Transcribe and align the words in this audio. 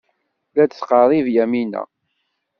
La 0.55 0.63
d-tettqerrib 0.65 1.27
Yamina. 1.35 1.81